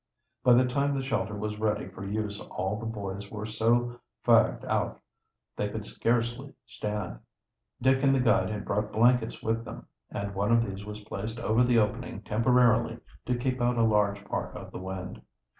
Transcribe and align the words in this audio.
By 0.43 0.53
the 0.55 0.65
time 0.65 0.95
the 0.95 1.03
shelter 1.03 1.37
was 1.37 1.59
ready 1.59 1.87
for 1.87 2.03
use 2.03 2.39
all 2.41 2.75
the 2.79 2.87
boys 2.87 3.29
were 3.29 3.45
so 3.45 3.99
fagged 4.25 4.65
out 4.65 4.99
they 5.55 5.69
could 5.69 5.85
scarcely 5.85 6.55
stand. 6.65 7.19
Dick 7.79 8.01
and 8.01 8.15
the 8.15 8.19
guide 8.19 8.49
had 8.49 8.65
brought 8.65 8.91
blankets 8.91 9.43
with 9.43 9.63
them, 9.63 9.85
and 10.09 10.33
one 10.33 10.51
of 10.51 10.65
these 10.65 10.85
was 10.85 11.01
placed 11.03 11.37
over 11.39 11.63
the 11.63 11.77
opening 11.77 12.23
temporarily, 12.23 12.97
to 13.27 13.37
keep 13.37 13.61
out 13.61 13.77
a 13.77 13.83
large 13.83 14.25
part 14.25 14.55
of 14.57 14.71
the 14.71 14.79
wind. 14.79 15.21